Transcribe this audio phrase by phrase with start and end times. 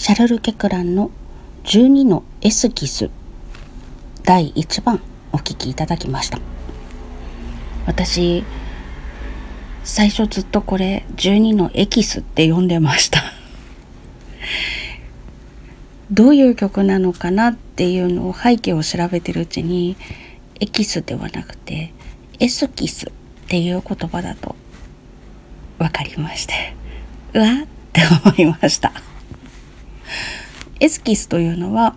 [0.00, 1.10] シャルル・ケクランの
[1.64, 3.10] 12のエスキス
[4.22, 6.38] 第1番お聴きいただきました。
[7.84, 8.42] 私
[9.84, 13.22] 最初ずっとこれ12のエキスって呼んでました。
[16.10, 19.98] どういう曲なのかなっていうのを背景を調べてるうちに
[20.60, 21.92] エキスではなくて
[22.38, 23.10] エスキスっ
[23.48, 24.56] ていう言葉だと
[25.78, 26.74] 分かりまして
[27.34, 29.09] うわって思いました。
[30.80, 31.96] エスキスというのは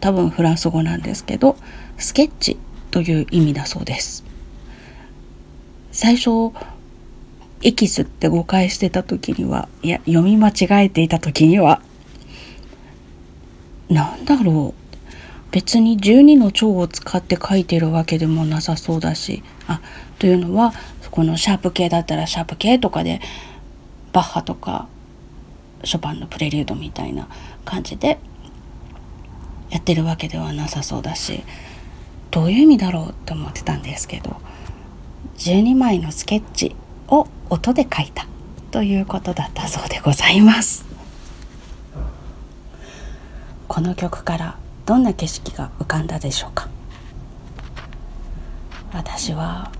[0.00, 1.56] 多分フランス語なんですけど
[1.96, 2.58] スケッチ
[2.90, 4.24] という意味だそうです。
[5.90, 6.52] 最初
[7.62, 11.82] エキスって誤解してた時にはいや読み間違えていた時には
[13.88, 14.88] なんだろう。
[15.50, 19.80] 別に12の蝶を使って書いてるわけでもなさそうだしあ
[20.18, 20.74] というのは
[21.10, 23.20] このシャープ系だったらシャープ系とかで
[24.12, 24.88] バッハとか
[25.84, 27.28] ショパンのプレリュードみたいな
[27.64, 28.18] 感じで
[29.70, 31.42] やってるわけではなさそうだし
[32.30, 34.36] どういう意味だろうって思ってたんですけど
[35.36, 36.74] 12枚のスケッチ
[37.08, 38.26] を音で書いた
[38.70, 40.84] ということだったそうでございます。
[43.66, 46.68] この曲からどんな景色が浮かんだでしょうか。
[48.92, 49.72] 私は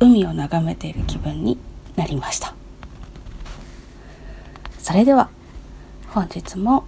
[0.00, 1.58] 海を眺めている気分に
[1.96, 2.54] なりました。
[4.78, 5.28] それでは
[6.08, 6.84] 本日も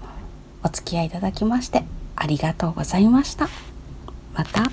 [0.63, 1.85] お付き合いいただきまして
[2.17, 3.49] ありがとうございました。
[4.35, 4.71] また。